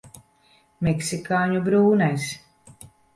[0.87, 2.25] Meksikāņu brūnais.